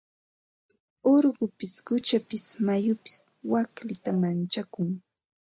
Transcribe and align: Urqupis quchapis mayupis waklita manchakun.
Urqupis 1.15 1.73
quchapis 1.85 2.45
mayupis 2.65 3.17
waklita 3.51 4.09
manchakun. 4.21 4.89